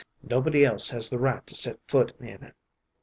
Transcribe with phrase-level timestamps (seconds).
[0.23, 2.55] Nobody else has the right to set foot in it.